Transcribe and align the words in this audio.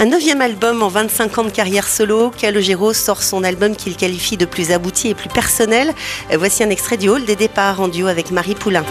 Un 0.00 0.06
neuvième 0.06 0.40
album 0.40 0.84
en 0.84 0.88
25 0.88 1.38
ans 1.38 1.44
de 1.44 1.50
carrière 1.50 1.88
solo, 1.88 2.30
Calogero 2.30 2.92
sort 2.92 3.20
son 3.20 3.42
album 3.42 3.74
qu'il 3.74 3.96
qualifie 3.96 4.36
de 4.36 4.44
plus 4.44 4.70
abouti 4.70 5.08
et 5.08 5.14
plus 5.16 5.28
personnel. 5.28 5.92
Voici 6.32 6.62
un 6.62 6.70
extrait 6.70 6.96
du 6.96 7.08
Hall 7.08 7.24
des 7.24 7.34
départs 7.34 7.80
en 7.80 7.88
duo 7.88 8.06
avec 8.06 8.30
Marie 8.30 8.54
Poulain. 8.54 8.84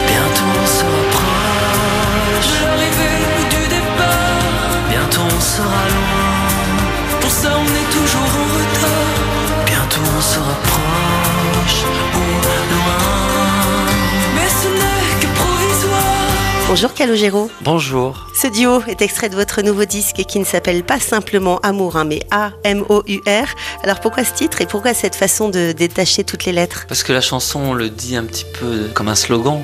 Bonjour 16.67 16.93
Calogero. 16.93 17.49
Bonjour. 17.61 18.27
Ce 18.35 18.45
duo 18.47 18.81
est 18.87 19.01
extrait 19.01 19.29
de 19.29 19.35
votre 19.35 19.61
nouveau 19.61 19.85
disque 19.85 20.17
qui 20.27 20.37
ne 20.37 20.43
s'appelle 20.43 20.83
pas 20.83 20.99
simplement 20.99 21.59
Amour, 21.59 21.95
hein, 21.95 22.03
mais 22.03 22.19
A-M-O-U-R. 22.29 23.45
Alors 23.83 24.01
pourquoi 24.01 24.25
ce 24.25 24.33
titre 24.33 24.59
et 24.59 24.65
pourquoi 24.65 24.93
cette 24.93 25.15
façon 25.15 25.47
de 25.47 25.71
détacher 25.71 26.25
toutes 26.25 26.43
les 26.43 26.51
lettres? 26.51 26.85
Parce 26.89 27.03
que 27.03 27.13
la 27.13 27.21
chanson, 27.21 27.61
on 27.61 27.73
le 27.73 27.89
dit 27.89 28.17
un 28.17 28.25
petit 28.25 28.45
peu 28.59 28.89
comme 28.93 29.07
un 29.07 29.15
slogan. 29.15 29.63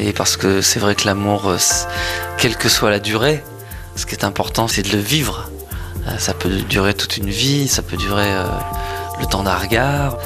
Et 0.00 0.14
parce 0.14 0.38
que 0.38 0.62
c'est 0.62 0.78
vrai 0.78 0.94
que 0.94 1.06
l'amour, 1.06 1.48
euh, 1.48 1.58
quelle 2.38 2.56
que 2.56 2.70
soit 2.70 2.88
la 2.90 2.98
durée, 2.98 3.44
ce 3.94 4.06
qui 4.06 4.14
est 4.14 4.24
important, 4.24 4.68
c'est 4.68 4.82
de 4.82 4.92
le 4.92 5.02
vivre. 5.02 5.50
Euh, 6.06 6.16
Ça 6.18 6.32
peut 6.32 6.48
durer 6.48 6.94
toute 6.94 7.18
une 7.18 7.28
vie, 7.28 7.68
ça 7.68 7.82
peut 7.82 7.98
durer 7.98 8.32
euh, 8.32 8.44
le 9.20 9.26
temps 9.26 9.42
d'un 9.42 9.56
regard, 9.56 10.16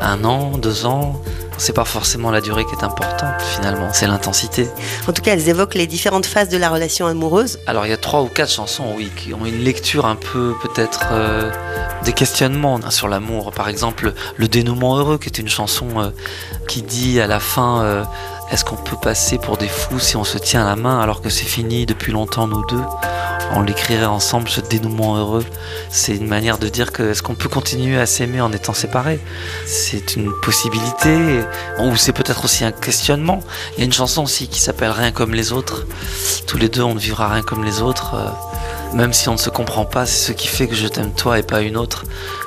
un 0.00 0.24
an, 0.24 0.58
deux 0.58 0.86
ans. 0.86 1.22
C'est 1.58 1.72
pas 1.72 1.84
forcément 1.84 2.30
la 2.30 2.40
durée 2.40 2.64
qui 2.64 2.74
est 2.74 2.84
importante 2.84 3.42
finalement, 3.42 3.88
c'est 3.92 4.06
l'intensité. 4.06 4.68
En 5.08 5.12
tout 5.12 5.22
cas, 5.22 5.32
elles 5.32 5.48
évoquent 5.48 5.74
les 5.74 5.86
différentes 5.86 6.26
phases 6.26 6.48
de 6.48 6.56
la 6.56 6.70
relation 6.70 7.06
amoureuse. 7.06 7.58
Alors 7.66 7.84
il 7.84 7.90
y 7.90 7.92
a 7.92 7.96
trois 7.96 8.22
ou 8.22 8.28
quatre 8.28 8.52
chansons, 8.52 8.94
oui, 8.96 9.10
qui 9.16 9.34
ont 9.34 9.44
une 9.44 9.58
lecture 9.58 10.06
un 10.06 10.16
peu 10.16 10.54
peut-être 10.62 11.08
euh, 11.10 11.50
des 12.04 12.12
questionnements 12.12 12.80
hein, 12.82 12.90
sur 12.90 13.08
l'amour. 13.08 13.50
Par 13.50 13.68
exemple, 13.68 14.14
Le 14.36 14.48
dénouement 14.48 14.96
heureux, 14.98 15.18
qui 15.18 15.26
est 15.26 15.38
une 15.38 15.48
chanson 15.48 15.88
euh, 15.96 16.10
qui 16.68 16.82
dit 16.82 17.20
à 17.20 17.26
la 17.26 17.40
fin 17.40 17.82
euh, 17.82 18.04
Est-ce 18.50 18.64
qu'on 18.64 18.76
peut 18.76 18.96
passer 18.96 19.38
pour 19.38 19.58
des 19.58 19.68
fous 19.68 19.98
si 19.98 20.16
on 20.16 20.24
se 20.24 20.38
tient 20.38 20.64
la 20.64 20.74
main 20.76 21.00
alors 21.00 21.20
que 21.20 21.28
c'est 21.28 21.44
fini 21.44 21.84
depuis 21.84 22.12
longtemps 22.12 22.46
nous 22.46 22.64
deux 22.66 22.82
On 23.52 23.60
l'écrirait 23.60 24.06
ensemble, 24.06 24.48
ce 24.48 24.62
dénouement 24.62 25.16
heureux. 25.16 25.44
C'est 25.90 26.16
une 26.16 26.26
manière 26.26 26.58
de 26.58 26.68
dire 26.68 26.92
que 26.92 27.10
est-ce 27.10 27.22
qu'on 27.22 27.34
peut 27.34 27.50
continuer 27.50 27.98
à 27.98 28.06
s'aimer 28.06 28.40
en 28.40 28.50
étant 28.52 28.72
séparés? 28.72 29.20
C'est 29.66 30.16
une 30.16 30.32
possibilité, 30.40 31.42
ou 31.80 31.94
c'est 31.96 32.12
peut-être 32.12 32.44
aussi 32.44 32.64
un 32.64 32.72
questionnement. 32.72 33.40
Il 33.76 33.80
y 33.80 33.82
a 33.82 33.84
une 33.84 33.92
chanson 33.92 34.22
aussi 34.22 34.48
qui 34.48 34.60
s'appelle 34.60 34.90
Rien 34.90 35.12
comme 35.12 35.34
les 35.34 35.52
autres. 35.52 35.86
Tous 36.46 36.56
les 36.56 36.70
deux, 36.70 36.82
on 36.82 36.94
ne 36.94 37.00
vivra 37.00 37.28
rien 37.28 37.42
comme 37.42 37.64
les 37.64 37.82
autres. 37.82 38.14
euh, 38.14 38.94
même 38.94 39.12
si 39.12 39.28
on 39.28 39.32
ne 39.32 39.38
se 39.38 39.50
comprend 39.50 39.84
pas, 39.84 40.06
c'est 40.06 40.28
ce 40.28 40.32
qui 40.32 40.48
fait 40.48 40.66
que 40.66 40.74
je 40.74 40.88
t'aime 40.88 41.12
toi 41.12 41.38
et 41.38 41.42
pas 41.42 41.60
une 41.60 41.76
autre. 41.76 42.04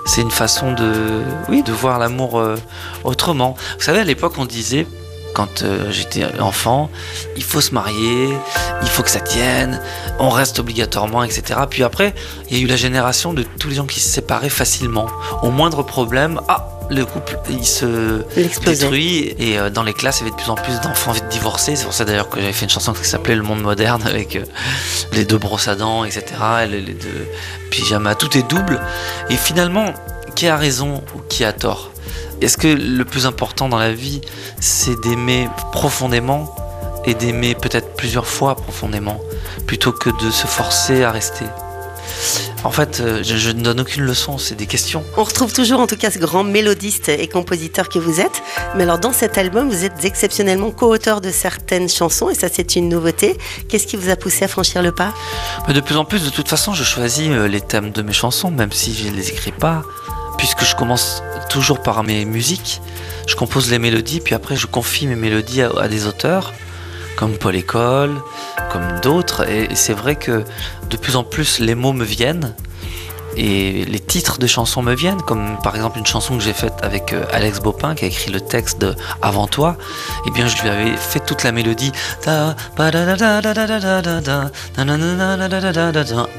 C'est 0.07 0.21
une 0.21 0.31
façon 0.31 0.73
de, 0.73 1.21
oui, 1.49 1.61
de 1.61 1.71
voir 1.71 1.99
l'amour 1.99 2.39
euh, 2.39 2.55
autrement. 3.03 3.55
Vous 3.77 3.83
savez, 3.83 3.99
à 3.99 4.03
l'époque, 4.03 4.33
on 4.39 4.45
disait, 4.45 4.87
quand 5.33 5.63
euh, 5.63 5.91
j'étais 5.91 6.25
enfant, 6.39 6.89
il 7.35 7.43
faut 7.43 7.61
se 7.61 7.73
marier, 7.73 8.29
il 8.81 8.89
faut 8.89 9.03
que 9.03 9.09
ça 9.09 9.19
tienne, 9.19 9.81
on 10.19 10.29
reste 10.29 10.59
obligatoirement, 10.59 11.23
etc. 11.23 11.59
Puis 11.69 11.83
après, 11.83 12.13
il 12.49 12.57
y 12.57 12.59
a 12.59 12.63
eu 12.63 12.67
la 12.67 12.75
génération 12.75 13.33
de 13.33 13.43
tous 13.43 13.69
les 13.69 13.75
gens 13.75 13.85
qui 13.85 13.99
se 13.99 14.09
séparaient 14.09 14.49
facilement. 14.49 15.07
Au 15.43 15.49
moindre 15.49 15.83
problème, 15.83 16.41
ah, 16.47 16.67
le 16.89 17.05
couple, 17.05 17.39
il 17.49 17.65
se 17.65 18.23
détruit. 18.65 19.33
Et 19.39 19.57
euh, 19.57 19.69
dans 19.69 19.83
les 19.83 19.93
classes 19.93 20.19
il 20.19 20.23
y 20.23 20.27
avait 20.27 20.31
de 20.31 20.41
plus 20.41 20.49
en 20.51 20.55
plus 20.55 20.79
d'enfants 20.81 21.13
divorcés 21.29 21.75
c'est 21.75 21.85
pour 21.85 21.93
ça 21.93 22.03
d'ailleurs 22.03 22.29
que 22.29 22.39
j'avais 22.39 22.51
fait 22.51 22.65
une 22.65 22.69
chanson 22.69 22.93
qui 22.93 23.05
s'appelait 23.05 23.35
Le 23.35 23.43
Monde 23.43 23.61
Moderne 23.61 24.01
avec 24.05 24.35
euh, 24.35 24.43
les 25.13 25.23
deux 25.23 25.37
brosses 25.37 25.67
à 25.67 25.75
dents 25.75 26.03
etc 26.03 26.25
les, 26.69 26.81
les 26.81 26.93
deux 26.93 27.27
pyjamas. 27.69 28.15
Tout 28.15 28.37
est 28.37 28.43
double. 28.43 28.79
Et 29.29 29.37
finalement 29.37 29.93
qui 30.35 30.47
a 30.47 30.57
raison 30.57 31.03
ou 31.15 31.19
qui 31.29 31.45
a 31.45 31.53
tort? 31.53 31.90
Est-ce 32.41 32.57
que 32.57 32.67
le 32.67 33.05
plus 33.05 33.25
important 33.25 33.69
dans 33.69 33.79
la 33.79 33.93
vie 33.93 34.21
c'est 34.59 34.99
d'aimer 35.01 35.47
profondément 35.71 36.55
et 37.05 37.13
d'aimer 37.13 37.55
peut-être 37.55 37.95
plusieurs 37.95 38.27
fois 38.27 38.55
profondément 38.55 39.19
plutôt 39.67 39.91
que 39.91 40.09
de 40.23 40.31
se 40.31 40.47
forcer 40.47 41.03
à 41.03 41.11
rester? 41.11 41.45
En 42.63 42.69
fait, 42.69 42.99
euh, 42.99 43.23
je, 43.23 43.37
je 43.37 43.49
ne 43.49 43.61
donne 43.61 43.79
aucune 43.79 44.03
leçon, 44.03 44.37
c'est 44.37 44.53
des 44.53 44.67
questions. 44.67 45.03
On 45.17 45.23
retrouve 45.23 45.51
toujours 45.51 45.79
en 45.79 45.87
tout 45.87 45.95
cas 45.95 46.11
ce 46.11 46.19
grand 46.19 46.43
mélodiste 46.43 47.09
et 47.09 47.27
compositeur 47.27 47.89
que 47.89 47.97
vous 47.97 48.19
êtes. 48.19 48.43
Mais 48.75 48.83
alors 48.83 48.99
dans 48.99 49.13
cet 49.13 49.37
album, 49.39 49.69
vous 49.69 49.83
êtes 49.83 50.05
exceptionnellement 50.05 50.69
co-auteur 50.69 51.21
de 51.21 51.31
certaines 51.31 51.89
chansons 51.89 52.29
et 52.29 52.35
ça 52.35 52.47
c'est 52.53 52.75
une 52.75 52.89
nouveauté. 52.89 53.37
Qu'est-ce 53.67 53.87
qui 53.87 53.95
vous 53.95 54.09
a 54.09 54.15
poussé 54.15 54.45
à 54.45 54.47
franchir 54.47 54.83
le 54.83 54.91
pas? 54.91 55.13
Mais 55.67 55.73
de 55.73 55.81
plus 55.81 55.97
en 55.97 56.05
plus, 56.05 56.23
de 56.23 56.29
toute 56.29 56.47
façon, 56.47 56.73
je 56.73 56.83
choisis 56.83 57.29
euh, 57.29 57.47
les 57.47 57.61
thèmes 57.61 57.91
de 57.91 58.03
mes 58.03 58.13
chansons, 58.13 58.51
même 58.51 58.71
si 58.71 58.93
je 58.93 59.07
ne 59.07 59.15
les 59.15 59.29
écris 59.29 59.51
pas, 59.51 59.81
puisque 60.41 60.65
je 60.65 60.75
commence 60.75 61.21
toujours 61.51 61.83
par 61.83 62.03
mes 62.03 62.25
musiques. 62.25 62.81
Je 63.27 63.35
compose 63.35 63.69
les 63.69 63.77
mélodies, 63.77 64.21
puis 64.21 64.33
après 64.33 64.55
je 64.55 64.65
confie 64.65 65.05
mes 65.05 65.15
mélodies 65.15 65.61
à, 65.61 65.87
des 65.87 66.07
auteurs, 66.07 66.51
comme 67.15 67.37
Paul 67.37 67.55
École, 67.55 68.19
comme 68.71 68.99
d'autres. 69.03 69.47
Et 69.47 69.75
c'est 69.75 69.93
vrai 69.93 70.15
que 70.15 70.43
de 70.89 70.97
plus 70.97 71.15
en 71.15 71.23
plus, 71.23 71.59
les 71.59 71.75
mots 71.75 71.93
me 71.93 72.03
viennent 72.03 72.55
et 73.35 73.85
les 73.85 73.99
titres 73.99 74.37
de 74.37 74.47
chansons 74.47 74.81
me 74.81 74.93
viennent, 74.93 75.21
comme 75.21 75.57
par 75.63 75.75
exemple 75.75 75.97
une 75.99 76.05
chanson 76.05 76.37
que 76.37 76.43
j'ai 76.43 76.53
faite 76.53 76.73
avec 76.81 77.13
Alex 77.31 77.59
Bopin 77.59 77.95
qui 77.95 78.05
a 78.05 78.07
écrit 78.07 78.31
le 78.31 78.41
texte 78.41 78.79
de 78.79 78.95
Avant 79.21 79.47
toi, 79.47 79.77
et 80.25 80.31
bien 80.31 80.47
je 80.47 80.61
lui 80.61 80.69
avais 80.69 80.95
fait 80.97 81.19
toute 81.19 81.43
la 81.43 81.51
mélodie 81.51 81.91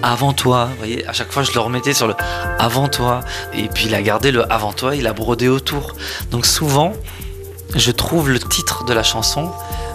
Avant 0.02 0.32
toi, 0.32 0.68
vous 0.70 0.76
voyez, 0.78 1.06
à 1.06 1.12
chaque 1.12 1.32
fois 1.32 1.42
je 1.42 1.52
le 1.52 1.60
remettais 1.60 1.94
sur 1.94 2.06
le 2.06 2.14
Avant 2.58 2.88
toi, 2.88 3.20
et 3.54 3.68
puis 3.68 3.86
il 3.86 3.94
a 3.94 4.02
gardé 4.02 4.30
le 4.30 4.50
Avant 4.52 4.72
toi, 4.72 4.94
il 4.94 5.06
a 5.06 5.12
brodé 5.12 5.48
autour. 5.48 5.94
Donc 6.30 6.46
souvent, 6.46 6.92
je 7.74 7.90
trouve 7.90 8.28
le 8.30 8.38
titre 8.38 8.84
de 8.84 8.92
la 8.92 9.02
chanson 9.02 9.50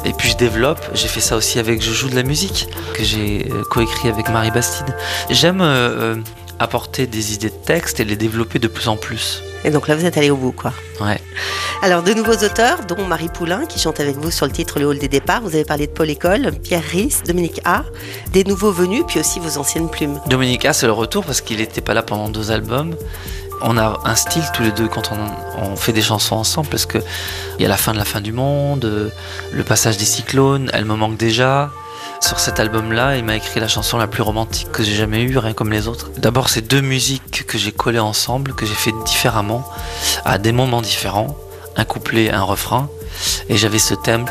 et 0.06 0.14
puis 0.14 0.30
je 0.30 0.38
développe. 0.38 0.80
J'ai 0.94 1.08
fait 1.08 1.22
ça 1.22 1.36
aussi 1.36 1.60
avec 1.60 1.82
Je 1.82 1.92
joue 1.92 2.10
de 2.10 2.16
la 2.16 2.24
musique, 2.24 2.68
que 2.94 3.04
j'ai 3.04 3.50
coécrit 3.70 4.10
avec 4.10 4.30
Marie 4.30 4.52
Bastide. 4.52 4.96
J'aime 5.30 5.62
apporter 6.60 7.08
des 7.08 7.34
idées 7.34 7.50
de 7.50 7.66
texte 7.66 8.00
et 8.00 8.04
les 8.06 8.16
développer 8.16 8.60
de 8.60 8.68
plus 8.68 8.88
en 8.88 8.98
plus. 8.98 9.44
Et 9.64 9.70
donc 9.70 9.88
là 9.88 9.96
vous 9.96 10.06
êtes 10.06 10.18
allé 10.18 10.30
au 10.30 10.38
bout 10.38 10.52
quoi. 10.52 10.72
Ouais. 11.02 11.20
Alors 11.82 12.04
de 12.04 12.14
nouveaux 12.14 12.34
auteurs, 12.46 12.86
dont 12.86 13.06
Marie 13.06 13.30
Poulain 13.30 13.66
qui 13.66 13.80
chante 13.80 14.00
avec 14.00 14.16
vous 14.18 14.32
sur 14.32 14.46
le 14.46 14.52
titre 14.52 14.80
Le 14.80 14.86
Hall 14.86 14.98
des 14.98 15.08
départs. 15.08 15.42
Vous 15.42 15.56
avez 15.56 15.66
parlé 15.66 15.88
de 15.88 15.92
Paul 15.92 16.10
École, 16.10 16.52
Pierre 16.64 16.84
Risse, 16.84 17.24
Dominique 17.24 17.62
A. 17.66 17.84
Des 18.32 18.44
nouveaux 18.44 18.72
venus 18.72 19.04
puis 19.08 19.20
aussi 19.20 19.40
vos 19.40 19.58
anciennes 19.58 19.90
plumes. 19.90 20.20
Dominica, 20.28 20.74
c'est 20.74 20.86
le 20.86 20.94
retour 20.94 21.26
parce 21.26 21.42
qu'il 21.42 21.58
n'était 21.58 21.82
pas 21.82 21.94
là 21.94 22.04
pendant 22.04 22.30
deux 22.30 22.52
albums. 22.52 22.96
On 23.62 23.78
a 23.78 24.00
un 24.06 24.16
style 24.16 24.44
tous 24.54 24.62
les 24.62 24.72
deux 24.72 24.88
quand 24.88 25.12
on, 25.12 25.64
on 25.64 25.76
fait 25.76 25.94
des 25.94 26.04
chansons 26.04 26.36
ensemble 26.36 26.68
parce 26.70 26.86
que 26.86 27.00
il 27.58 27.64
y 27.64 27.66
a 27.66 27.70
la 27.70 27.78
fin 27.78 27.92
de 27.92 27.98
la 27.98 28.06
fin 28.06 28.22
du 28.22 28.32
monde, 28.32 28.86
euh, 28.86 29.10
le 29.52 29.64
passage 29.64 29.98
des 29.98 30.06
cyclones, 30.06 30.70
elle 30.74 30.86
me 30.86 30.96
manque 30.96 31.18
déjà. 31.18 31.72
Sur 32.20 32.40
cet 32.40 32.60
album-là, 32.60 33.18
il 33.18 33.24
m'a 33.24 33.36
écrit 33.36 33.60
la 33.60 33.68
chanson 33.68 33.98
la 33.98 34.08
plus 34.08 34.22
romantique 34.22 34.72
que 34.72 34.84
j'ai 34.84 34.96
jamais 34.96 35.22
eue, 35.22 35.38
rien 35.38 35.54
comme 35.54 35.72
les 35.72 35.88
autres. 35.88 36.10
D'abord, 36.18 36.50
c'est 36.50 36.62
deux 36.62 36.82
musiques 36.82 37.46
que 37.46 37.58
j'ai 37.58 37.72
collées 37.72 38.00
ensemble, 38.00 38.54
que 38.54 38.66
j'ai 38.66 38.74
fait 38.74 38.94
différemment, 39.06 39.64
à 40.26 40.38
des 40.38 40.52
moments 40.52 40.82
différents, 40.82 41.38
un 41.76 41.86
couplet, 41.86 42.32
un 42.32 42.44
refrain. 42.44 42.90
Et 43.50 43.58
j'avais 43.58 43.80
ce 43.80 43.94
thème. 43.94 44.26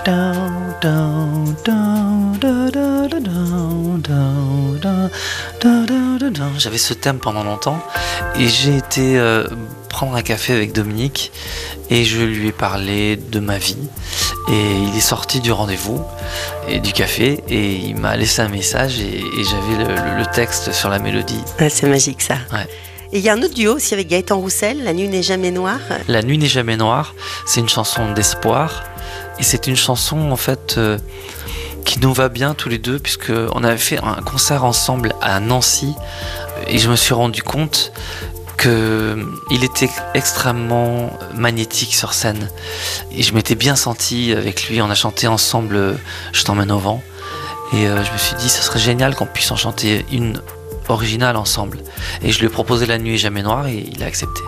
J'avais 6.59 6.78
ce 6.78 6.94
thème 6.94 7.19
pendant 7.19 7.44
longtemps 7.44 7.78
et 8.38 8.48
j'ai 8.48 8.77
été 8.77 9.19
euh, 9.19 9.47
prendre 9.97 10.15
un 10.15 10.23
café 10.23 10.53
avec 10.53 10.73
Dominique 10.75 11.33
et 11.89 12.05
je 12.05 12.21
lui 12.21 12.49
ai 12.49 12.53
parlé 12.53 13.17
de 13.17 13.41
ma 13.41 13.57
vie 13.57 13.79
et 14.51 14.73
il 14.83 14.95
est 14.95 15.01
sorti 15.01 15.41
du 15.41 15.53
rendez-vous 15.53 16.03
et 16.69 16.81
du 16.81 16.93
café 16.93 17.43
et 17.49 17.77
il 17.77 17.97
m'a 17.97 18.15
laissé 18.15 18.43
un 18.43 18.49
message 18.51 19.01
et, 19.01 19.21
et 19.21 19.45
j'avais 19.45 19.84
le, 19.84 19.95
le- 19.95 20.19
le 20.19 20.27
texte 20.27 20.73
sur 20.73 20.91
la 20.91 20.99
mélodie. 20.99 21.41
Ah, 21.59 21.71
c'est 21.71 21.87
magique 21.89 22.21
ça. 22.21 22.34
Ouais. 22.53 22.67
Et 23.13 23.19
il 23.21 23.25
y 23.25 23.31
a 23.31 23.33
un 23.33 23.43
autre 23.43 23.54
duo 23.54 23.77
aussi 23.77 23.95
avec 23.95 24.09
Gaëtan 24.09 24.39
Roussel, 24.39 24.84
La 24.84 24.93
nuit 24.93 25.09
n'est 25.09 25.22
jamais 25.22 25.51
noire. 25.51 25.81
La 26.09 26.22
nuit 26.22 26.37
n'est 26.37 26.47
jamais 26.47 26.77
noire, 26.77 27.15
c'est 27.47 27.60
une 27.60 27.69
chanson 27.71 28.13
d'espoir 28.13 28.84
et 29.39 29.45
c'est 29.45 29.66
une 29.66 29.77
chanson 29.77 30.31
en 30.31 30.37
fait 30.37 30.75
euh, 30.77 30.98
qui 31.87 32.01
nous 32.01 32.13
va 32.13 32.28
bien 32.28 32.53
tous 32.53 32.69
les 32.69 32.78
deux 32.78 32.98
puisque 32.98 33.33
on 33.54 33.65
avait 33.65 33.78
fait 33.78 33.98
un 33.98 34.21
concert 34.22 34.63
ensemble 34.65 35.15
à 35.22 35.41
Nancy 35.41 35.95
et 36.69 36.77
je 36.78 36.91
me 36.91 36.97
suis 36.97 37.15
rendu 37.15 37.43
compte 37.43 37.93
que 38.57 39.27
il 39.51 39.65
était 39.65 39.91
extrêmement 40.15 41.11
magnétique 41.35 41.95
sur 41.95 42.13
scène 42.15 42.49
et 43.13 43.23
je 43.23 43.35
m'étais 43.35 43.55
bien 43.55 43.77
senti 43.77 44.33
avec 44.33 44.69
lui. 44.69 44.81
On 44.83 44.91
a 44.91 44.95
chanté 44.95 45.27
ensemble 45.27 45.77
euh, 45.77 45.95
Je 46.33 46.45
t'emmène 46.45 46.73
au 46.73 46.79
vent 46.79 47.03
et 47.73 47.87
euh, 47.87 48.05
je 48.05 48.13
me 48.13 48.19
suis 48.19 48.35
dit 48.37 48.49
ce 48.49 48.63
serait 48.63 48.79
génial 48.79 49.15
qu'on 49.15 49.27
puisse 49.27 49.51
en 49.51 49.57
chanter 49.57 50.05
une 50.13 50.41
originale 50.89 51.37
ensemble. 51.37 51.79
Et 52.23 52.33
je 52.33 52.39
lui 52.39 52.47
ai 52.47 52.51
proposé 52.51 52.87
La 52.87 52.99
nuit 52.99 53.19
jamais 53.19 53.43
noire 53.43 53.67
et 53.67 53.89
il 53.93 54.03
a 54.03 54.07
accepté. 54.07 54.43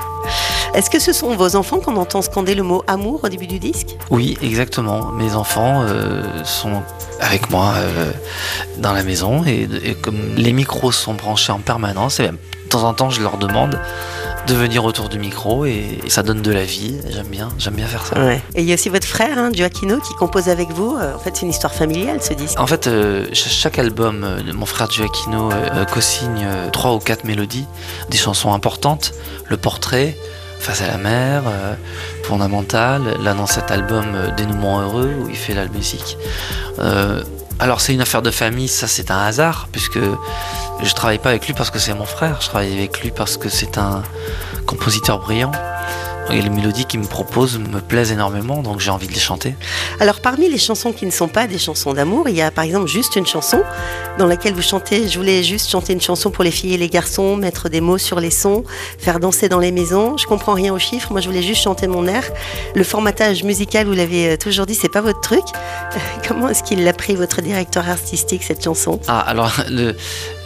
Est-ce 0.75 0.91
que 0.91 0.99
ce 1.01 1.13
sont 1.13 1.35
vos 1.35 1.57
enfants 1.57 1.79
qu'on 1.81 1.97
entend 1.97 2.23
scander 2.23 2.55
le 2.55 2.63
mot 2.63 2.83
amour 2.87 3.21
au 3.25 3.29
début 3.29 3.47
du 3.47 3.59
disque? 3.59 3.97
Oui, 4.11 4.37
exactement. 4.43 5.07
Mes 5.13 5.35
enfants 5.35 5.83
euh, 5.83 6.23
sont 6.45 6.83
avec 7.21 7.51
moi 7.51 7.73
euh, 7.77 8.13
dans 8.79 8.93
la 8.93 9.03
maison 9.03 9.45
et, 9.45 9.69
et 9.85 9.95
comme 9.95 10.35
les 10.37 10.53
micros 10.53 10.93
sont 10.93 11.15
branchés 11.15 11.53
en 11.53 11.59
permanence, 11.59 12.21
et 12.21 12.25
même 12.25 12.37
de 12.65 12.69
temps 12.71 12.85
en 12.85 12.93
temps 12.95 13.11
je 13.11 13.23
leur 13.23 13.39
demande 13.39 13.81
de 14.47 14.55
venir 14.55 14.85
autour 14.85 15.09
du 15.09 15.19
micro 15.19 15.65
et, 15.67 15.99
et 16.05 16.11
ça 16.11 16.23
donne 16.23 16.43
de 16.43 16.53
la 16.53 16.65
vie. 16.65 16.97
J'aime 17.11 17.27
bien, 17.27 17.49
j'aime 17.59 17.75
bien 17.75 17.87
faire 17.87 18.07
ça. 18.07 18.19
Ouais. 18.19 18.41
Et 18.55 18.61
il 18.63 18.69
y 18.69 18.71
a 18.71 18.75
aussi 18.75 18.89
votre 18.89 19.07
frère, 19.07 19.37
hein, 19.37 19.51
Gioacchino, 19.53 19.99
qui 20.01 20.15
compose 20.15 20.49
avec 20.49 20.71
vous. 20.71 20.97
Euh, 20.97 21.15
En 21.15 21.19
fait, 21.19 21.35
c'est 21.35 21.43
une 21.43 21.51
histoire 21.51 21.75
familiale, 21.75 22.23
ce 22.23 22.35
disque. 22.35 22.59
En 22.61 22.67
fait, 22.67 22.87
euh, 22.87 23.25
ch- 23.27 23.49
chaque 23.51 23.79
album 23.79 24.27
de 24.47 24.53
mon 24.53 24.65
frère 24.65 24.91
Gioacchino 24.91 25.51
co-signe 25.93 26.47
trois 26.73 26.95
ou 26.95 26.99
quatre 26.99 27.25
mélodies, 27.25 27.67
des 28.11 28.17
chansons 28.19 28.53
importantes, 28.55 29.13
le 29.49 29.57
portrait, 29.57 30.17
Face 30.61 30.83
à 30.83 30.87
la 30.89 30.99
mer, 30.99 31.43
euh, 31.47 31.75
Fondamental, 32.25 33.17
là 33.23 33.35
dans 33.35 33.47
cet 33.47 33.71
album 33.71 34.05
euh, 34.15 34.31
Dénouement 34.37 34.81
heureux 34.81 35.15
où 35.21 35.29
il 35.29 35.37
fait 35.37 35.55
la 35.55 35.67
musique. 35.67 36.19
Euh, 36.79 37.23
alors 37.59 37.81
c'est 37.81 37.95
une 37.95 38.01
affaire 38.01 38.23
de 38.23 38.31
famille, 38.31 38.69
ça 38.69 38.87
c'est 38.87 39.11
un 39.11 39.19
hasard 39.19 39.69
puisque 39.73 39.99
je 40.83 40.95
travaille 40.95 41.19
pas 41.19 41.31
avec 41.31 41.47
lui 41.47 41.55
parce 41.55 41.71
que 41.71 41.79
c'est 41.79 41.95
mon 41.95 42.05
frère, 42.05 42.39
je 42.41 42.49
travaille 42.49 42.73
avec 42.73 43.01
lui 43.01 43.11
parce 43.11 43.37
que 43.37 43.49
c'est 43.49 43.79
un 43.79 44.03
compositeur 44.67 45.19
brillant. 45.21 45.53
Et 46.31 46.43
les 46.43 46.51
mélodies 46.51 46.85
qu'il 46.85 47.01
me 47.01 47.07
propose 47.07 47.59
me 47.59 47.81
plaisent 47.81 48.13
énormément, 48.13 48.63
donc 48.63 48.81
j'ai 48.81 48.91
envie 48.91 49.07
de 49.09 49.13
les 49.13 49.19
chanter. 49.19 49.55
Alors, 49.99 50.21
parmi 50.21 50.49
les 50.49 50.59
chansons 50.59 50.93
qui 50.93 51.07
ne 51.07 51.11
sont 51.11 51.29
pas 51.29 51.47
des 51.47 51.59
chansons 51.59 51.95
d'amour, 51.95 52.29
il 52.29 52.35
y 52.37 52.43
a 52.43 52.51
par 52.51 52.65
exemple 52.65 52.87
juste 52.87 53.17
une 53.17 53.27
chanson 53.27 53.63
dans 54.19 54.27
laquelle 54.27 54.53
vous 54.53 54.61
chantez. 54.63 55.09
Je 55.09 55.19
voulais 55.19 55.43
juste 55.43 55.71
chanter 55.71 55.95
une 55.95 56.01
chanson 56.03 56.31
pour 56.31 56.45
les 56.45 56.51
filles 56.51 56.75
et 56.75 56.77
les 56.77 56.89
garçons, 56.91 57.37
mettre 57.37 57.71
des 57.71 57.81
mots 57.81 57.97
sur 57.97 58.21
les 58.21 58.31
sons, 58.31 58.63
faire 58.99 59.21
danser 59.21 59.49
dans 59.49 59.59
les 59.59 59.73
maisons. 59.73 60.19
Je 60.19 60.27
comprends 60.27 60.53
rien 60.53 60.75
aux 60.75 60.79
chiffres. 60.79 61.13
Moi, 61.13 61.21
je 61.23 61.29
voulais 61.29 61.43
juste 61.43 61.63
chanter 61.63 61.87
mon 61.87 62.07
air. 62.07 62.23
Le 62.75 62.85
formatage 62.85 63.43
musical, 63.43 63.87
vous 63.87 63.95
l'avez 63.95 64.31
euh, 64.33 64.37
toujours 64.37 64.67
dit, 64.67 64.75
c'est 64.75 64.93
pas 64.93 65.01
votre 65.01 65.21
truc. 65.21 65.45
Comment 66.29 66.49
est-ce 66.51 66.63
qu'il 66.63 66.85
l'a 66.85 66.93
pris 66.93 67.15
votre 67.17 67.41
directeur 67.41 67.89
artistique 67.89 68.43
cette 68.45 68.63
chanson? 68.63 69.01
Ah, 69.09 69.21
alors, 69.21 69.53
le, 69.71 69.97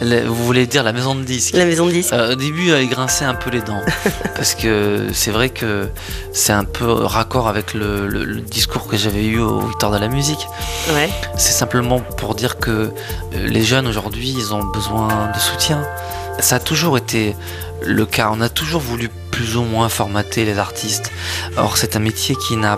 le- 0.01 0.21
vous 0.27 0.45
voulez 0.45 0.65
dire 0.65 0.83
la 0.83 0.93
maison 0.93 1.13
de 1.13 1.23
disques? 1.23 1.55
La 1.55 1.65
maison 1.65 1.87
de 1.87 1.91
disques. 1.91 2.13
Euh, 2.13 2.31
au 2.31 2.35
début, 2.35 2.69
elle 2.71 2.87
grinçait 2.87 3.25
un 3.25 3.35
peu 3.35 3.49
les 3.49 3.61
dents. 3.61 3.81
parce 4.35 4.55
que 4.55 5.07
c'est 5.13 5.31
vrai 5.31 5.49
que 5.49 5.72
c'est 6.31 6.53
un 6.53 6.63
peu 6.63 6.91
raccord 6.91 7.47
avec 7.47 7.73
le, 7.73 8.07
le- 8.07 8.23
le 8.25 8.41
discours 8.41 8.87
que 8.87 8.97
j'avais 8.97 9.25
eu 9.25 9.39
au 9.39 9.59
Victoire 9.61 9.91
de 9.91 9.97
la 9.97 10.07
musique. 10.07 10.47
Ouais. 10.93 11.09
C'est 11.37 11.53
simplement 11.53 11.99
pour 12.17 12.35
dire 12.35 12.57
que 12.57 12.71
euh, 12.71 12.91
les 13.33 13.63
jeunes 13.63 13.87
aujourd'hui, 13.87 14.29
ils 14.37 14.53
ont 14.53 14.63
besoin 14.63 15.07
de 15.33 15.39
soutien. 15.39 15.83
Ça 16.39 16.55
a 16.55 16.59
toujours 16.59 16.97
été 16.97 17.35
le 17.85 18.05
cas. 18.05 18.29
On 18.31 18.41
a 18.41 18.49
toujours 18.49 18.81
voulu 18.81 19.09
plus 19.31 19.55
ou 19.57 19.63
moins 19.63 19.89
formater 19.89 20.45
les 20.45 20.57
artistes. 20.57 21.11
Or, 21.57 21.77
c'est 21.77 21.95
un 21.95 21.99
métier 21.99 22.35
qui 22.35 22.55
n'a, 22.55 22.77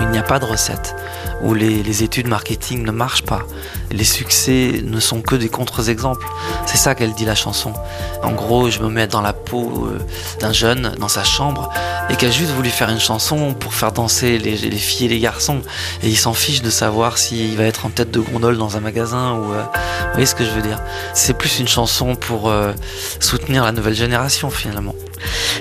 il 0.00 0.08
n'y 0.08 0.18
a 0.18 0.22
pas 0.22 0.38
de 0.38 0.44
recette, 0.44 0.94
où 1.42 1.54
les, 1.54 2.02
études 2.02 2.28
marketing 2.28 2.84
ne 2.84 2.90
marchent 2.90 3.24
pas. 3.24 3.42
Les 3.90 4.04
succès 4.04 4.80
ne 4.84 5.00
sont 5.00 5.20
que 5.20 5.34
des 5.34 5.48
contre-exemples. 5.48 6.26
C'est 6.66 6.76
ça 6.76 6.94
qu'elle 6.94 7.12
dit 7.14 7.24
la 7.24 7.34
chanson. 7.34 7.72
En 8.22 8.32
gros, 8.32 8.70
je 8.70 8.80
me 8.80 8.88
mets 8.88 9.06
dans 9.06 9.20
la 9.20 9.32
peau 9.32 9.86
euh, 9.86 9.98
d'un 10.40 10.52
jeune 10.52 10.94
dans 10.98 11.08
sa 11.08 11.24
chambre 11.24 11.70
et 12.10 12.16
qui 12.16 12.26
a 12.26 12.30
juste 12.30 12.52
voulu 12.52 12.70
faire 12.70 12.90
une 12.90 13.00
chanson 13.00 13.54
pour 13.54 13.74
faire 13.74 13.92
danser 13.92 14.38
les, 14.38 14.56
les 14.56 14.76
filles 14.76 15.06
et 15.06 15.10
les 15.10 15.20
garçons. 15.20 15.60
Et 16.02 16.08
il 16.08 16.16
s'en 16.16 16.34
fiche 16.34 16.62
de 16.62 16.70
savoir 16.70 17.18
s'il 17.18 17.56
va 17.56 17.64
être 17.64 17.86
en 17.86 17.90
tête 17.90 18.10
de 18.10 18.20
gondole 18.20 18.58
dans 18.58 18.76
un 18.76 18.80
magasin 18.80 19.32
ou. 19.34 19.52
euh, 19.52 19.62
vous 20.08 20.12
voyez 20.12 20.26
ce 20.26 20.34
que 20.34 20.44
je 20.44 20.50
veux 20.50 20.62
dire 20.62 20.80
C'est 21.14 21.34
plus 21.34 21.58
une 21.58 21.68
chanson 21.68 22.14
pour 22.14 22.48
euh, 22.48 22.72
soutenir 23.20 23.64
la 23.64 23.72
nouvelle 23.72 23.94
génération 23.94 24.50
finalement. 24.50 24.94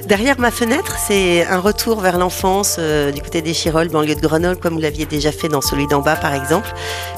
Derrière 0.05 0.39
ma 0.39 0.51
fenêtre, 0.51 0.95
c'est 0.97 1.45
un 1.45 1.59
retour 1.59 1.99
vers 1.99 2.17
l'enfance 2.17 2.77
euh, 2.79 3.11
du 3.11 3.21
côté 3.21 3.41
des 3.41 3.53
Chirolles, 3.53 3.89
banlieue 3.89 4.15
de 4.15 4.21
Grenoble, 4.21 4.57
comme 4.57 4.75
vous 4.75 4.81
l'aviez 4.81 5.05
déjà 5.05 5.31
fait 5.31 5.49
dans 5.49 5.61
celui 5.61 5.87
d'en 5.87 6.01
bas, 6.01 6.15
par 6.15 6.33
exemple. 6.33 6.69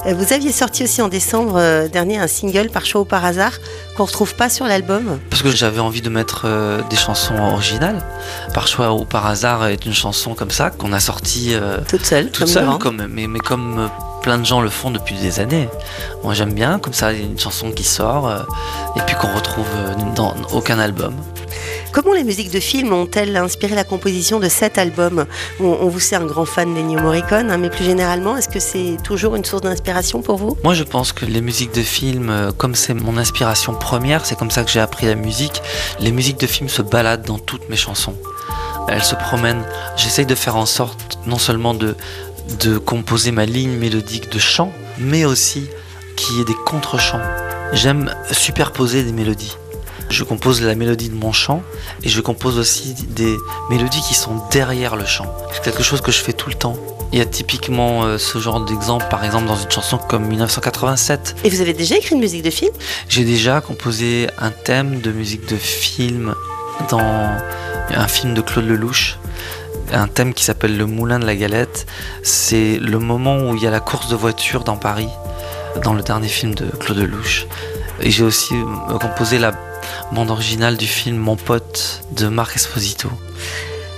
Euh, 0.06 0.14
vous 0.14 0.32
aviez 0.32 0.52
sorti 0.52 0.84
aussi 0.84 1.02
en 1.02 1.08
décembre 1.08 1.54
euh, 1.56 1.88
dernier 1.88 2.18
un 2.18 2.26
single 2.26 2.70
par 2.70 2.86
choix 2.86 3.02
ou 3.02 3.04
par 3.04 3.24
hasard 3.24 3.52
qu'on 3.96 4.04
retrouve 4.04 4.34
pas 4.34 4.48
sur 4.48 4.66
l'album. 4.66 5.18
Parce 5.30 5.42
que 5.42 5.50
j'avais 5.50 5.80
envie 5.80 6.02
de 6.02 6.08
mettre 6.08 6.42
euh, 6.44 6.80
des 6.90 6.96
chansons 6.96 7.38
originales. 7.38 8.02
Par 8.54 8.66
choix 8.66 8.92
ou 8.92 9.04
par 9.04 9.26
hasard 9.26 9.66
est 9.66 9.86
une 9.86 9.94
chanson 9.94 10.34
comme 10.34 10.50
ça 10.50 10.70
qu'on 10.70 10.92
a 10.92 11.00
sortie 11.00 11.54
Toute 11.88 12.04
seule, 12.04 12.26
toute 12.26 12.38
comme 12.38 12.46
seule, 12.48 12.78
comme, 12.78 13.06
mais, 13.08 13.26
mais 13.26 13.38
comme 13.38 13.90
plein 14.20 14.38
de 14.38 14.44
gens 14.44 14.60
le 14.60 14.70
font 14.70 14.90
depuis 14.90 15.16
des 15.16 15.40
années. 15.40 15.68
Moi 16.22 16.34
j'aime 16.34 16.52
bien, 16.52 16.78
comme 16.78 16.92
ça, 16.92 17.12
il 17.12 17.20
y 17.20 17.22
a 17.22 17.26
une 17.26 17.38
chanson 17.38 17.70
qui 17.70 17.84
sort 17.84 18.28
euh, 18.28 18.40
et 18.96 19.00
puis 19.06 19.16
qu'on 19.16 19.32
retrouve 19.34 19.66
euh, 19.76 19.94
dans 20.14 20.34
aucun 20.52 20.78
album. 20.78 21.14
Comment 21.92 22.12
les 22.12 22.22
musiques 22.22 22.52
de 22.52 22.60
films 22.60 22.92
ont-elles 22.92 23.36
inspiré 23.36 23.74
la 23.74 23.82
composition 23.82 24.38
de 24.38 24.48
cet 24.48 24.78
album? 24.78 25.26
On, 25.58 25.64
on 25.64 25.88
vous 25.88 25.98
sait 25.98 26.14
un 26.14 26.24
grand 26.24 26.44
fan 26.44 26.72
d'Ennio 26.72 27.00
Morricone, 27.00 27.50
hein, 27.50 27.58
mais 27.58 27.68
plus 27.68 27.84
généralement, 27.84 28.36
est-ce 28.36 28.48
que 28.48 28.60
c'est 28.60 28.96
toujours 29.02 29.34
une 29.34 29.44
source 29.44 29.62
d'inspiration 29.62 30.22
pour 30.22 30.36
vous? 30.36 30.56
Moi 30.62 30.74
je 30.74 30.84
pense 30.84 31.12
que 31.12 31.24
les 31.24 31.40
musiques 31.40 31.74
de 31.74 31.82
films, 31.82 32.30
euh, 32.30 32.52
comme 32.52 32.74
c'est 32.74 32.94
mon 32.94 33.16
inspiration 33.16 33.74
première, 33.74 34.24
c'est 34.24 34.38
comme 34.38 34.50
ça 34.50 34.62
que 34.62 34.70
j'ai 34.70 34.80
appris 34.80 35.06
la 35.06 35.16
musique, 35.16 35.62
les 35.98 36.12
musiques 36.12 36.38
de 36.38 36.46
films 36.46 36.68
se 36.68 36.82
baladent 36.82 37.26
dans 37.26 37.38
toutes 37.38 37.68
mes 37.68 37.76
chansons. 37.76 38.14
Elles 38.88 39.04
se 39.04 39.14
promènent. 39.14 39.64
J'essaye 39.96 40.26
de 40.26 40.34
faire 40.34 40.56
en 40.56 40.66
sorte 40.66 41.18
non 41.26 41.38
seulement 41.38 41.74
de, 41.74 41.96
de 42.60 42.78
composer 42.78 43.32
ma 43.32 43.46
ligne 43.46 43.76
mélodique 43.76 44.30
de 44.30 44.38
chant, 44.38 44.72
mais 44.98 45.24
aussi 45.24 45.66
qu'il 46.16 46.36
y 46.36 46.40
ait 46.40 46.44
des 46.44 46.56
contre-chants. 46.66 47.20
J'aime 47.72 48.14
superposer 48.32 49.04
des 49.04 49.12
mélodies. 49.12 49.56
Je 50.10 50.24
compose 50.24 50.60
la 50.60 50.74
mélodie 50.74 51.08
de 51.08 51.14
mon 51.14 51.32
chant 51.32 51.62
et 52.02 52.08
je 52.08 52.20
compose 52.20 52.58
aussi 52.58 52.94
des 53.10 53.36
mélodies 53.70 54.02
qui 54.02 54.14
sont 54.14 54.42
derrière 54.50 54.96
le 54.96 55.06
chant. 55.06 55.32
C'est 55.52 55.62
quelque 55.62 55.84
chose 55.84 56.00
que 56.00 56.10
je 56.10 56.18
fais 56.18 56.32
tout 56.32 56.48
le 56.48 56.56
temps. 56.56 56.76
Il 57.12 57.18
y 57.18 57.22
a 57.22 57.26
typiquement 57.26 58.04
euh, 58.04 58.18
ce 58.18 58.38
genre 58.38 58.60
d'exemple, 58.64 59.06
par 59.08 59.24
exemple 59.24 59.46
dans 59.46 59.56
une 59.56 59.70
chanson 59.70 59.98
comme 59.98 60.26
1987. 60.26 61.36
Et 61.44 61.50
vous 61.50 61.60
avez 61.60 61.74
déjà 61.74 61.96
écrit 61.96 62.16
une 62.16 62.20
musique 62.20 62.42
de 62.42 62.50
film? 62.50 62.72
J'ai 63.08 63.24
déjà 63.24 63.60
composé 63.60 64.28
un 64.38 64.50
thème 64.50 65.00
de 65.00 65.12
musique 65.12 65.48
de 65.48 65.56
film 65.56 66.34
dans 66.88 66.98
un 67.94 68.08
film 68.08 68.34
de 68.34 68.40
Claude 68.40 68.66
Lelouch. 68.66 69.19
Un 69.92 70.06
thème 70.06 70.34
qui 70.34 70.44
s'appelle 70.44 70.76
Le 70.76 70.86
Moulin 70.86 71.18
de 71.18 71.26
la 71.26 71.34
Galette. 71.34 71.86
C'est 72.22 72.78
le 72.78 72.98
moment 72.98 73.38
où 73.38 73.56
il 73.56 73.62
y 73.62 73.66
a 73.66 73.70
la 73.70 73.80
course 73.80 74.08
de 74.08 74.16
voiture 74.16 74.62
dans 74.62 74.76
Paris, 74.76 75.08
dans 75.82 75.94
le 75.94 76.02
dernier 76.02 76.28
film 76.28 76.54
de 76.54 76.66
Claude 76.66 76.98
Lelouch. 76.98 77.46
Et 78.00 78.10
j'ai 78.10 78.22
aussi 78.22 78.54
euh, 78.54 78.98
composé 78.98 79.38
la 79.38 79.52
bande 80.12 80.30
originale 80.30 80.76
du 80.76 80.86
film 80.86 81.16
Mon 81.16 81.36
pote 81.36 82.02
de 82.12 82.28
Marc 82.28 82.56
Esposito. 82.56 83.10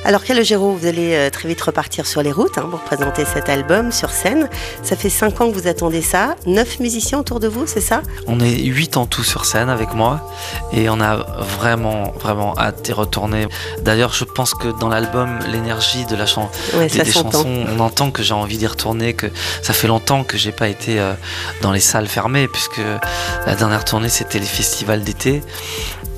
Alors 0.05 0.25
Calogero, 0.25 0.73
vous 0.73 0.87
allez 0.87 1.15
euh, 1.15 1.31
très 1.31 1.47
vite 1.49 1.61
repartir 1.63 2.07
sur 2.09 2.23
les 2.25 2.33
routes 2.33 2.59
hein, 2.59 2.67
pour 2.69 2.81
présenter 2.81 3.25
cet 3.25 3.49
album 3.49 3.93
sur 3.93 4.11
scène. 4.11 4.49
Ça 4.83 4.97
fait 4.97 5.09
cinq 5.09 5.41
ans 5.41 5.49
que 5.49 5.55
vous 5.57 5.69
attendez 5.69 6.03
ça. 6.03 6.35
Neuf 6.45 6.81
musiciens 6.81 7.21
autour 7.21 7.39
de 7.39 7.47
vous, 7.47 7.69
c'est 7.69 7.81
ça? 7.81 8.03
On 8.27 8.41
est 8.41 8.65
8 8.65 8.97
en 8.97 9.07
tout 9.07 9.23
sur 9.23 9.45
scène 9.45 9.69
avec 9.69 9.95
moi 9.95 10.29
et 10.73 10.89
on 10.91 11.01
a 11.01 11.19
vraiment, 11.59 12.11
vraiment 12.19 12.59
hâte 12.59 12.83
d'y 12.83 12.93
retourner. 12.93 13.47
D'ailleurs, 13.83 14.13
je 14.13 14.25
pense 14.25 14.55
que 14.55 14.69
dans 14.81 14.89
l'album, 14.89 15.39
l'énergie 15.53 16.05
de 16.07 16.17
la 16.17 16.27
chan- 16.27 16.51
Ouais, 16.75 16.89
des, 16.89 17.05
chansons, 17.05 17.47
on 17.69 17.79
entend 17.79 18.11
que 18.11 18.25
j'ai 18.25 18.35
envie 18.35 18.59
d'y 18.59 18.67
retourner, 18.67 19.15
que 19.15 19.29
ça 19.63 19.73
fait 19.73 19.87
longtemps 19.87 20.25
que 20.25 20.37
j'ai 20.37 20.53
pas 20.53 20.67
été 20.69 20.99
euh, 20.99 21.13
dans 21.61 21.71
les 21.71 21.81
salles 21.81 22.09
fermées 22.09 22.49
puisque 22.49 22.81
la 23.47 23.55
dernière 23.55 23.85
tournée 23.85 24.09
c'était 24.09 24.41
les 24.41 24.47
festivals 24.47 25.05
d'été. 25.05 25.43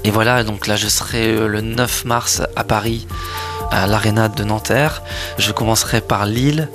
Et 0.05 0.11
voilà, 0.11 0.43
donc 0.45 0.67
là 0.67 0.76
je 0.76 0.87
serai 0.88 1.29
euh, 1.35 1.47
le 1.49 1.61
9 1.61 2.05
mars 2.07 2.43
à 2.57 2.64
Paris 2.64 3.07
à 3.75 3.88
l'Arena 3.88 4.28
de 4.28 4.45
Nanterre. 4.45 5.02
Je 5.37 5.50
commencerai 5.50 6.00
par 6.00 6.26
Lille, 6.26 6.69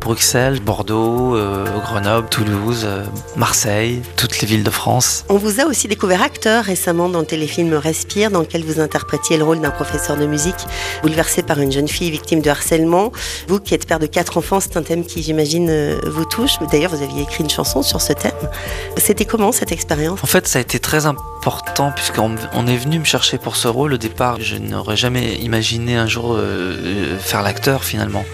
Bruxelles, 0.00 0.60
Bordeaux, 0.60 1.34
euh, 1.34 1.64
Grenoble, 1.80 2.28
Toulouse, 2.28 2.82
euh, 2.84 3.04
Marseille, 3.36 4.02
toutes 4.16 4.40
les 4.40 4.46
villes 4.46 4.62
de 4.62 4.70
France. 4.70 5.24
On 5.28 5.36
vous 5.36 5.60
a 5.60 5.64
aussi 5.64 5.88
découvert 5.88 6.22
acteur 6.22 6.64
récemment 6.64 7.08
dans 7.08 7.20
le 7.20 7.26
téléfilm 7.26 7.74
Respire, 7.74 8.30
dans 8.30 8.40
lequel 8.40 8.62
vous 8.62 8.80
interprétiez 8.80 9.36
le 9.36 9.44
rôle 9.44 9.60
d'un 9.60 9.70
professeur 9.70 10.16
de 10.16 10.26
musique 10.26 10.54
bouleversé 11.02 11.42
par 11.42 11.58
une 11.58 11.72
jeune 11.72 11.88
fille 11.88 12.10
victime 12.10 12.40
de 12.40 12.50
harcèlement. 12.50 13.10
Vous 13.48 13.58
qui 13.58 13.74
êtes 13.74 13.86
père 13.86 13.98
de 13.98 14.06
quatre 14.06 14.38
enfants, 14.38 14.60
c'est 14.60 14.76
un 14.76 14.82
thème 14.82 15.04
qui, 15.04 15.22
j'imagine, 15.22 15.68
euh, 15.70 15.98
vous 16.06 16.24
touche. 16.24 16.52
D'ailleurs, 16.70 16.94
vous 16.94 17.02
aviez 17.02 17.22
écrit 17.22 17.42
une 17.42 17.50
chanson 17.50 17.82
sur 17.82 18.00
ce 18.00 18.12
thème. 18.12 18.32
C'était 18.96 19.24
comment 19.24 19.50
cette 19.50 19.72
expérience? 19.72 20.20
En 20.22 20.26
fait, 20.26 20.46
ça 20.46 20.58
a 20.58 20.62
été 20.62 20.78
très 20.78 21.06
important 21.06 21.90
puisqu'on 21.90 22.36
on 22.52 22.66
est 22.66 22.76
venu 22.76 23.00
me 23.00 23.04
chercher 23.04 23.38
pour 23.38 23.56
ce 23.56 23.66
rôle. 23.66 23.94
Au 23.94 23.98
départ, 23.98 24.40
je 24.40 24.56
n'aurais 24.56 24.96
jamais 24.96 25.34
imaginé 25.36 25.96
un 25.96 26.06
jour 26.06 26.36
euh, 26.44 27.14
euh, 27.14 27.18
faire 27.18 27.42
l'acteur 27.42 27.84
finalement. 27.84 28.24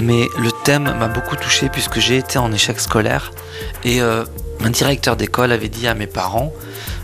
Mais 0.00 0.28
le 0.38 0.50
thème 0.64 0.94
m'a 0.98 1.08
beaucoup 1.08 1.36
touché 1.36 1.68
puisque 1.68 1.98
j'ai 1.98 2.18
été 2.18 2.38
en 2.38 2.52
échec 2.52 2.80
scolaire 2.80 3.32
et 3.84 4.00
euh, 4.00 4.24
un 4.64 4.70
directeur 4.70 5.16
d'école 5.16 5.52
avait 5.52 5.68
dit 5.68 5.86
à 5.86 5.94
mes 5.94 6.06
parents 6.06 6.52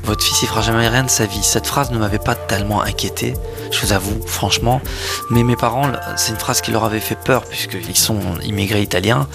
votre 0.04 0.24
fils 0.24 0.42
il 0.42 0.48
fera 0.48 0.62
jamais 0.62 0.88
rien 0.88 1.04
de 1.04 1.10
sa 1.10 1.26
vie. 1.26 1.42
Cette 1.42 1.66
phrase 1.66 1.90
ne 1.90 1.98
m'avait 1.98 2.18
pas 2.18 2.34
tellement 2.34 2.82
inquiété, 2.82 3.34
je 3.70 3.80
vous 3.80 3.92
avoue, 3.92 4.20
franchement. 4.26 4.80
Mais 5.30 5.42
mes 5.42 5.56
parents, 5.56 5.90
c'est 6.16 6.32
une 6.32 6.38
phrase 6.38 6.60
qui 6.60 6.70
leur 6.70 6.84
avait 6.84 7.00
fait 7.00 7.16
peur 7.16 7.44
puisqu'ils 7.44 7.96
sont 7.96 8.20
immigrés 8.42 8.82
italiens 8.82 9.28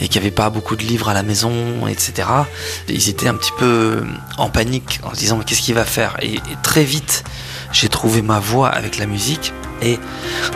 et 0.00 0.08
qu'il 0.08 0.20
n'y 0.20 0.26
avait 0.26 0.34
pas 0.34 0.50
beaucoup 0.50 0.76
de 0.76 0.82
livres 0.82 1.08
à 1.08 1.14
la 1.14 1.22
maison, 1.22 1.86
etc. 1.86 2.28
Ils 2.88 3.08
étaient 3.08 3.28
un 3.28 3.34
petit 3.34 3.52
peu 3.58 4.02
en 4.38 4.50
panique 4.50 5.00
en 5.04 5.14
se 5.14 5.20
disant 5.20 5.38
qu'est-ce 5.40 5.62
qu'il 5.62 5.74
va 5.74 5.84
faire? 5.84 6.16
Et, 6.20 6.34
et 6.34 6.42
très 6.62 6.84
vite, 6.84 7.24
j'ai 7.72 7.88
trouvé 7.88 8.22
ma 8.22 8.40
voix 8.40 8.68
avec 8.68 8.98
la 8.98 9.06
musique 9.06 9.52
et 9.82 9.98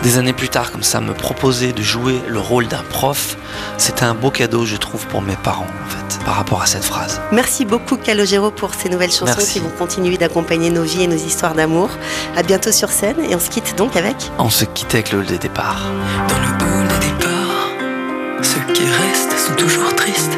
des 0.03 0.19
années 0.19 0.33
plus 0.33 0.49
tard, 0.49 0.71
comme 0.73 0.83
ça, 0.83 1.01
me 1.01 1.15
proposer 1.15 1.73
de 1.73 1.83
jouer 1.83 2.21
le 2.29 2.39
rôle 2.39 2.67
d'un 2.67 2.83
prof, 2.91 3.37
c'était 3.79 4.05
un 4.05 4.15
beau 4.15 4.31
cadeau, 4.31 4.65
je 4.65 4.77
trouve, 4.77 5.07
pour 5.07 5.23
mes 5.23 5.37
parents, 5.37 5.67
en 5.85 5.89
fait, 5.91 6.25
par 6.25 6.35
rapport 6.37 6.63
à 6.63 6.67
cette 6.67 6.85
phrase. 6.85 7.21
Merci 7.33 7.65
beaucoup, 7.65 7.97
Calogero, 7.97 8.51
pour 8.51 8.75
ces 8.75 8.89
nouvelles 8.89 9.13
chansons 9.13 9.35
Merci. 9.37 9.55
qui 9.55 9.61
vont 9.61 9.73
continuer 9.79 10.17
d'accompagner 10.17 10.71
nos 10.71 10.83
vies 10.83 11.05
et 11.05 11.07
nos 11.07 11.17
histoires 11.17 11.55
d'amour. 11.55 11.91
À 12.37 12.43
bientôt 12.43 12.73
sur 12.73 12.91
scène 12.91 13.17
et 13.29 13.35
on 13.35 13.41
se 13.41 13.51
quitte 13.51 13.77
donc 13.77 13.97
avec. 13.97 14.17
On 14.39 14.51
se 14.51 14.65
quittait 14.65 14.99
avec 14.99 15.13
le 15.13 15.21
hall 15.21 15.27
de 15.27 15.37
départ. 15.37 15.91
Dans 16.29 16.39
le 16.39 16.81
hall 16.81 16.89
de 16.89 17.07
départ, 17.07 18.43
ceux 18.43 18.73
qui 18.73 18.85
restent 18.85 19.39
sont 19.39 19.55
toujours 19.55 19.95
tristes. 19.95 20.33